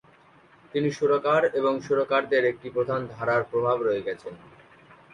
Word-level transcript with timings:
তিনি 0.73 0.89
সুরকার 0.91 1.41
এবং 1.59 1.73
সুরকারদের 1.81 2.43
একটি 2.45 2.67
প্রধান 2.69 3.01
প্রভাব 3.51 3.77
রয়ে 3.81 4.05
গেছেন। 4.07 4.33